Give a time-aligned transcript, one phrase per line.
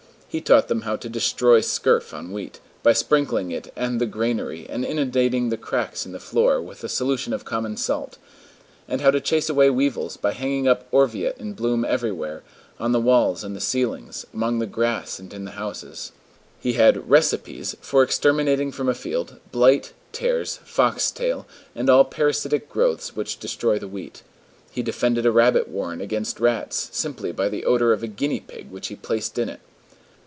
[0.33, 4.65] He taught them how to destroy scurf on wheat, by sprinkling it and the granary
[4.69, 8.17] and inundating the cracks in the floor with a solution of common salt;
[8.87, 12.43] and how to chase away weevils by hanging up orviot in bloom everywhere,
[12.79, 16.13] on the walls and the ceilings, among the grass and in the houses.
[16.61, 21.45] He had "recipes" for exterminating from a field, blight, tares, foxtail,
[21.75, 24.23] and all parasitic growths which destroy the wheat.
[24.71, 28.71] He defended a rabbit warren against rats, simply by the odor of a guinea pig
[28.71, 29.59] which he placed in it.